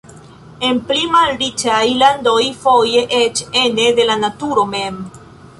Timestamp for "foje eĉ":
2.65-3.45